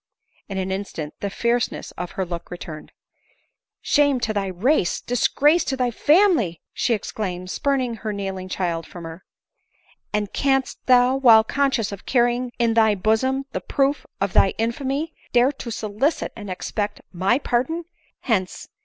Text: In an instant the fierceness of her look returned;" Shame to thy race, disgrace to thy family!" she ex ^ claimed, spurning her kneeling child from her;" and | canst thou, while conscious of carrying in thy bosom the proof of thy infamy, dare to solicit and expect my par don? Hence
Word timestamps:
In 0.49 0.57
an 0.57 0.71
instant 0.71 1.13
the 1.19 1.29
fierceness 1.29 1.91
of 1.91 2.13
her 2.13 2.25
look 2.25 2.49
returned;" 2.49 2.91
Shame 3.93 4.19
to 4.21 4.33
thy 4.33 4.47
race, 4.47 4.99
disgrace 4.99 5.63
to 5.65 5.77
thy 5.77 5.91
family!" 5.91 6.59
she 6.73 6.95
ex 6.95 7.11
^ 7.11 7.13
claimed, 7.13 7.51
spurning 7.51 7.97
her 7.97 8.11
kneeling 8.11 8.49
child 8.49 8.87
from 8.87 9.03
her;" 9.03 9.23
and 10.11 10.33
| 10.33 10.33
canst 10.33 10.83
thou, 10.87 11.15
while 11.15 11.43
conscious 11.43 11.91
of 11.91 12.07
carrying 12.07 12.51
in 12.57 12.73
thy 12.73 12.95
bosom 12.95 13.45
the 13.51 13.61
proof 13.61 14.07
of 14.19 14.33
thy 14.33 14.55
infamy, 14.57 15.13
dare 15.33 15.51
to 15.51 15.69
solicit 15.69 16.33
and 16.35 16.49
expect 16.49 17.01
my 17.13 17.37
par 17.37 17.65
don? 17.65 17.85
Hence 18.21 18.69